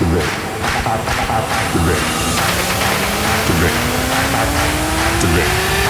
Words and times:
Direct. 0.00 0.32
Direct. 1.74 2.06
Direct. 3.46 3.76
Direct. 5.20 5.89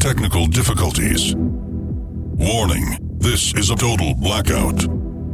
Technical 0.00 0.46
difficulties. 0.46 1.34
Warning, 1.36 2.96
this 3.18 3.52
is 3.54 3.68
a 3.68 3.76
total 3.76 4.14
blackout. 4.14 4.78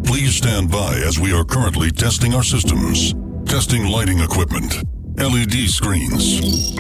Please 0.04 0.34
stand 0.34 0.72
by 0.72 0.96
as 1.06 1.20
we 1.20 1.32
are 1.32 1.44
currently 1.44 1.92
testing 1.92 2.34
our 2.34 2.42
systems. 2.42 3.14
Testing 3.44 3.86
lighting 3.86 4.18
equipment, 4.18 4.82
LED 5.16 5.68
screens, 5.68 6.74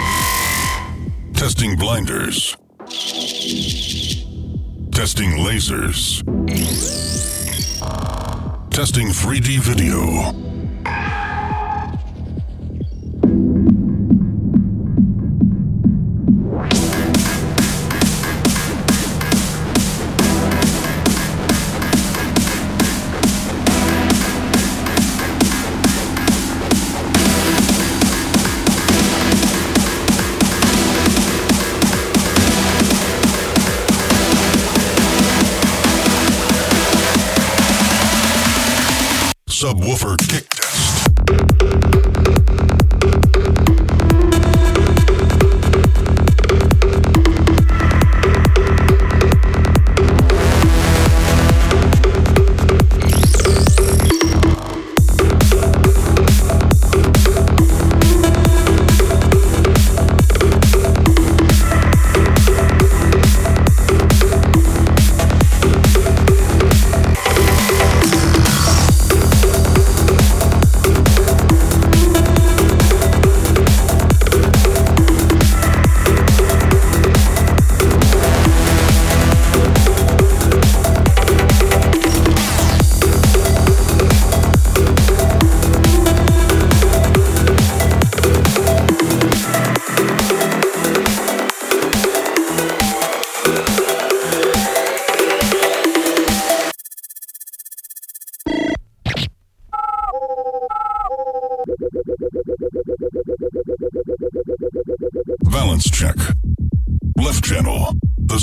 testing 1.32 1.76
blinders, 1.76 2.56
testing 4.90 5.38
lasers, 5.38 6.24
testing 8.70 9.08
3D 9.08 9.60
video. 9.60 10.45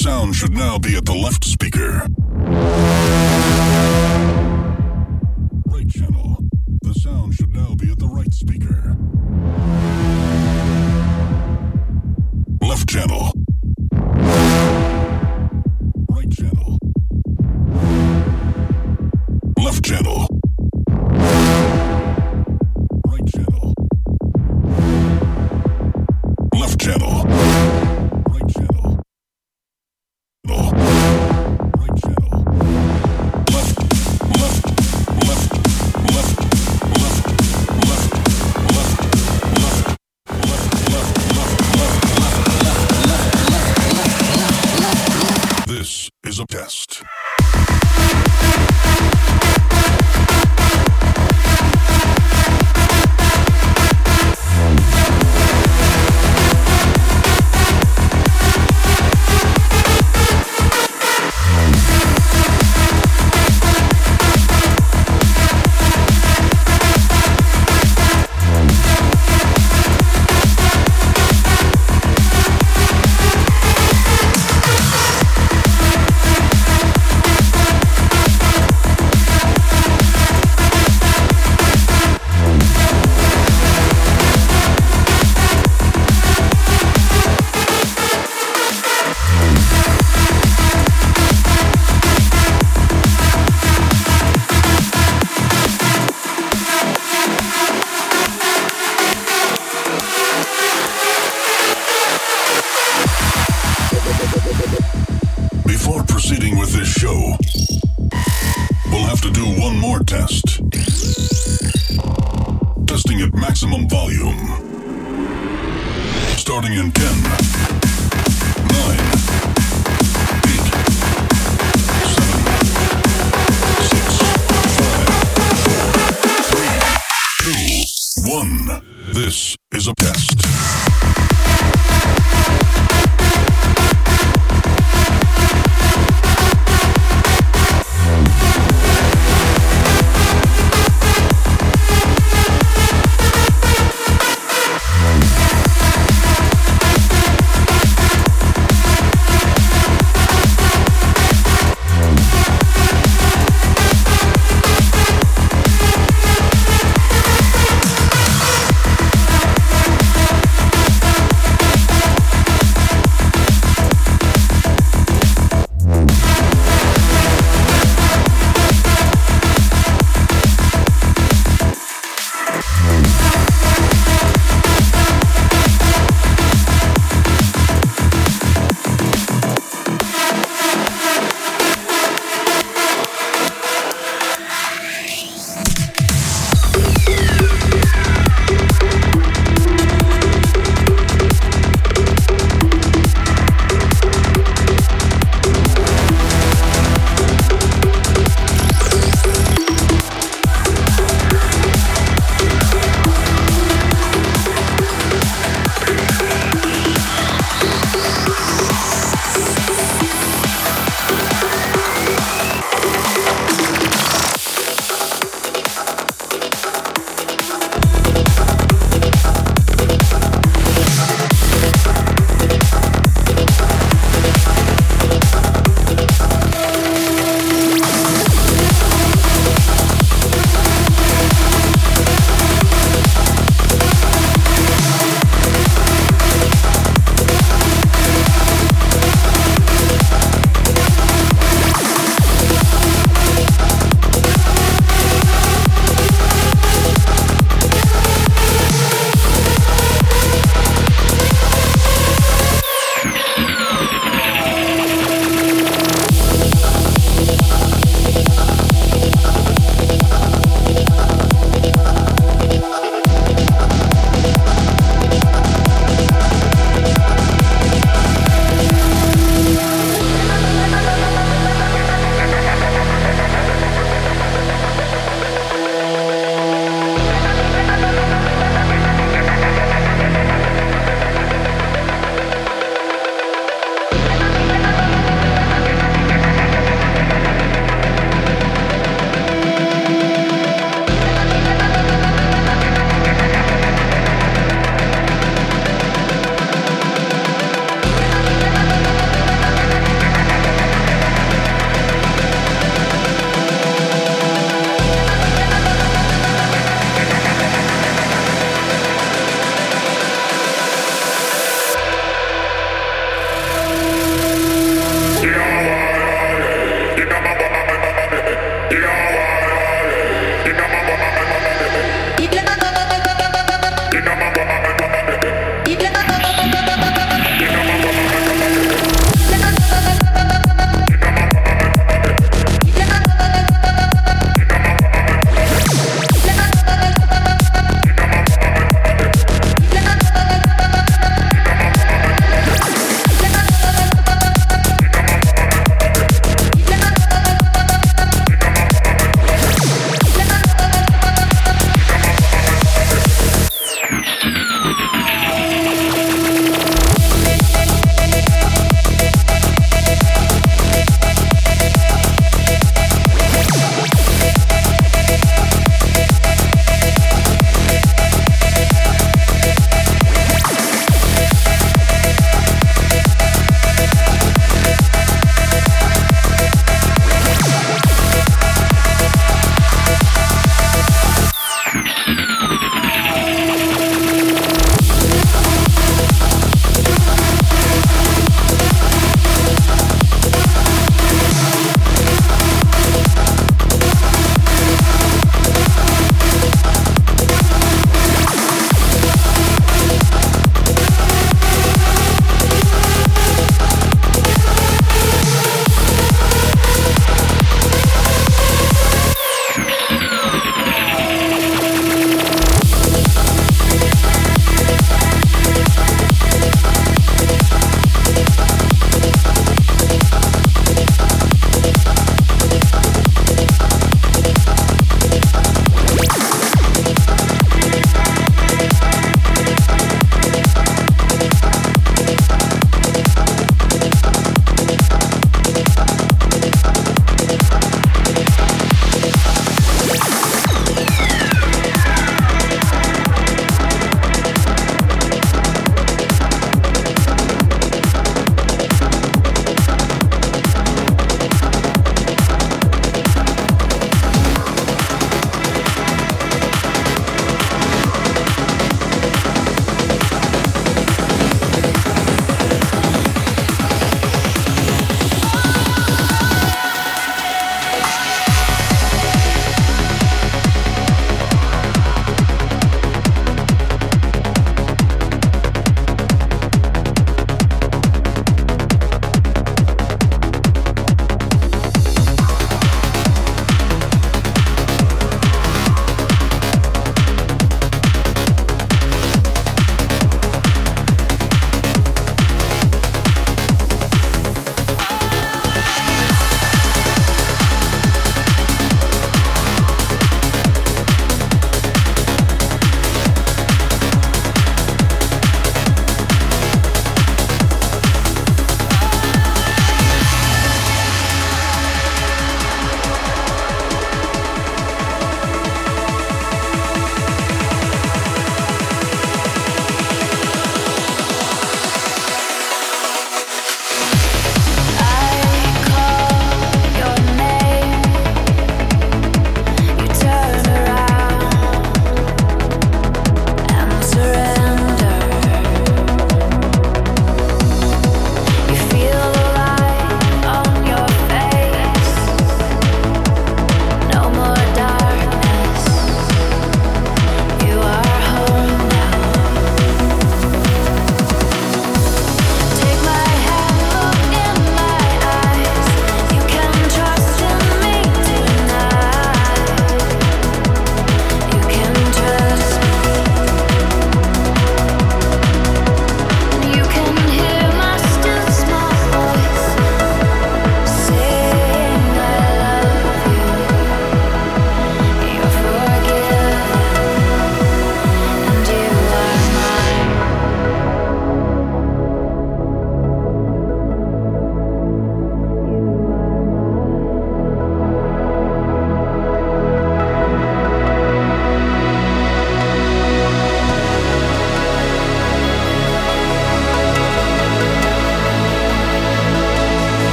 sound 0.00 0.34
should 0.34 0.54
now 0.54 0.78
be 0.78 0.96
at 0.96 1.04
the 1.04 1.12
left 1.12 1.44
speaker. 1.44 2.06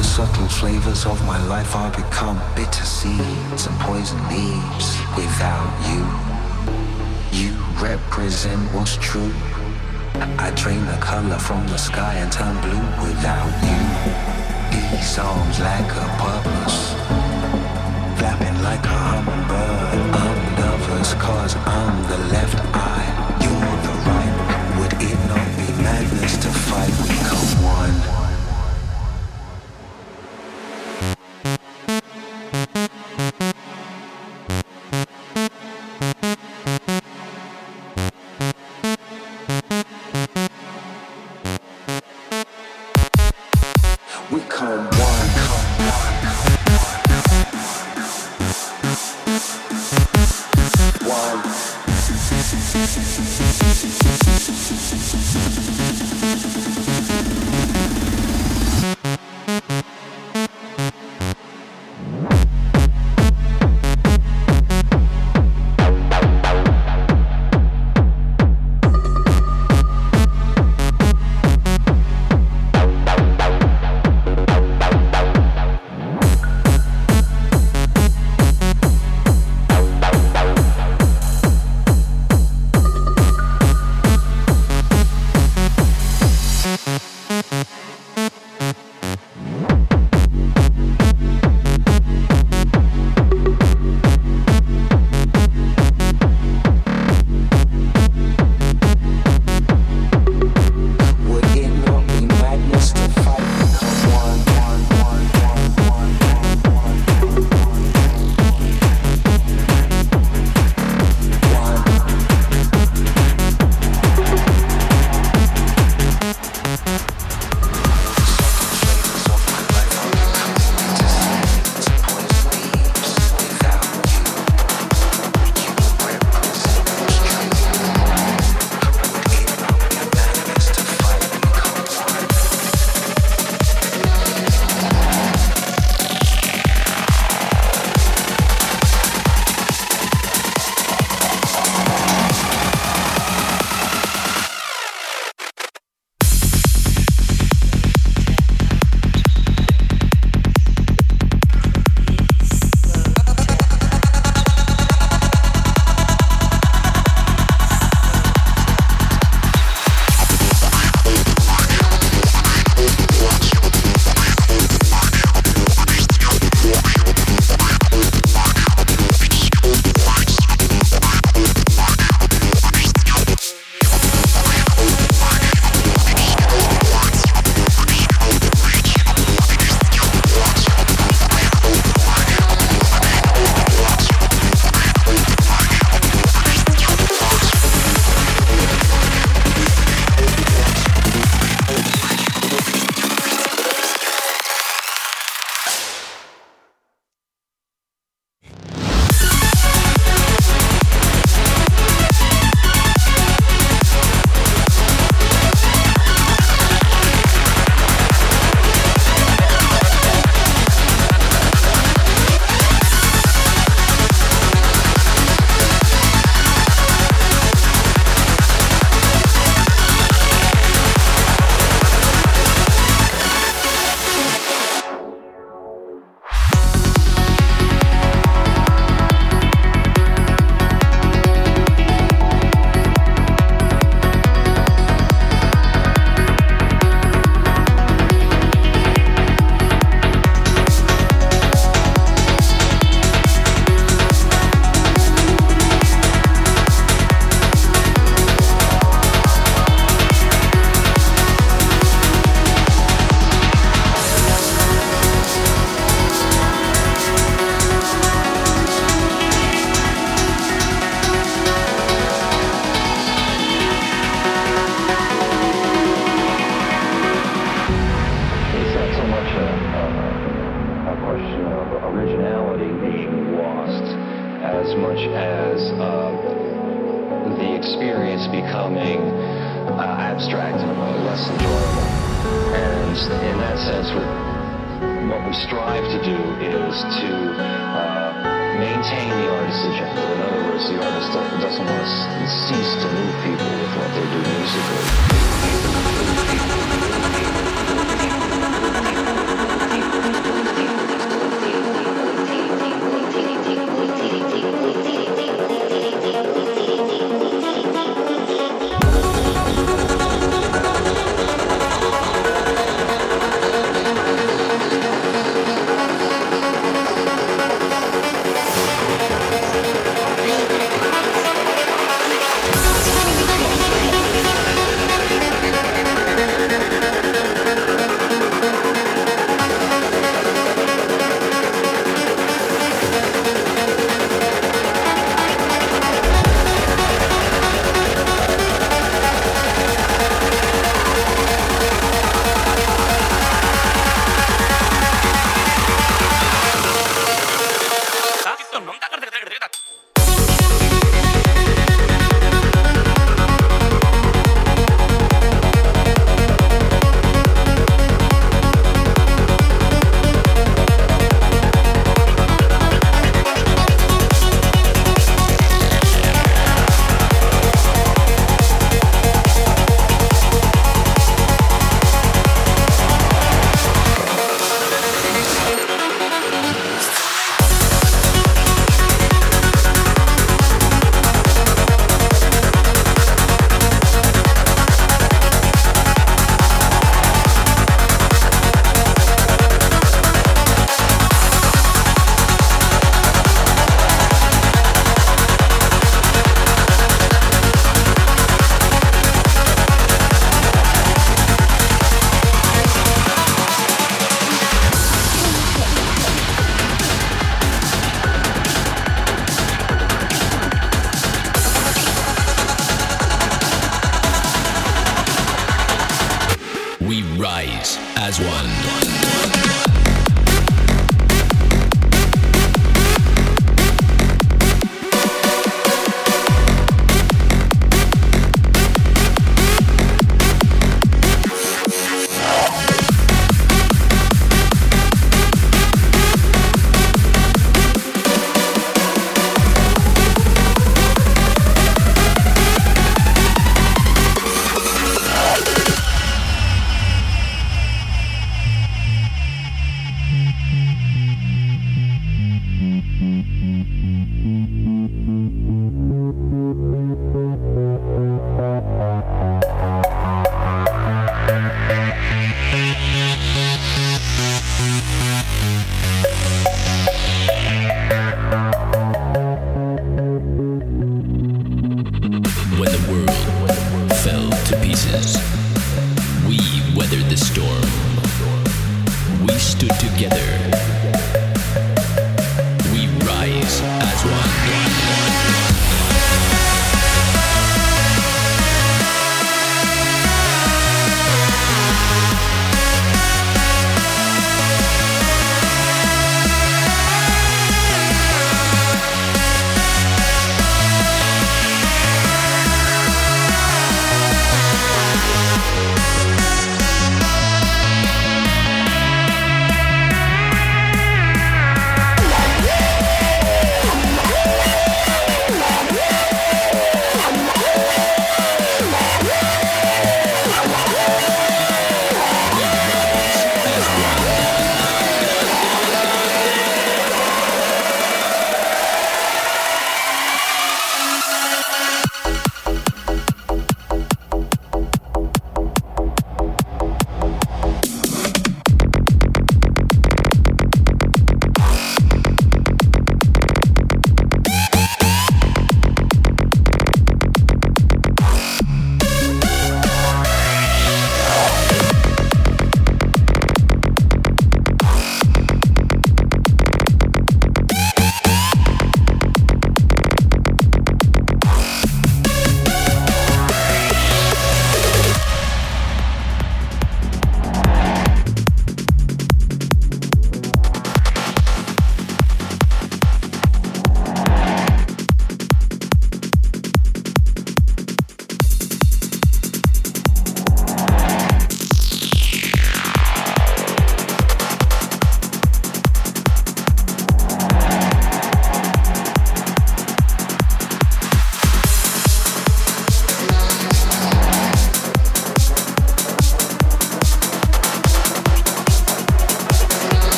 the 0.00 0.06
subtle 0.06 0.48
flavors 0.48 1.04
of 1.04 1.22
my 1.26 1.38
life 1.46 1.76
are 1.76 1.90
become 1.90 2.40
bitter 2.56 2.86
seeds 2.86 3.66
and 3.66 3.76
poison 3.80 4.18
leaves 4.28 4.88
without 5.14 5.70
you. 5.90 6.02
You 7.38 7.52
represent 7.76 8.62
what's 8.72 8.96
true. 8.96 9.34
I 10.44 10.52
drain 10.56 10.86
the 10.86 10.96
color 11.02 11.38
from 11.38 11.66
the 11.66 11.76
sky 11.76 12.14
and 12.14 12.32
turn 12.32 12.56
blue 12.64 12.86
without 13.06 13.52
you. 13.68 13.80
These 14.72 15.18
arms 15.18 15.60
lack 15.60 15.88
a 16.04 16.06
purpose, 16.24 16.78
flapping 18.18 18.58
like 18.62 18.84
a 18.86 18.98
hummingbird. 19.10 20.00
I'm 20.24 20.40
nervous 20.60 21.12
cause 21.26 21.56
I'm 21.56 21.96
the 22.08 22.18
left 22.32 22.58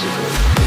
agenda. 0.00 0.59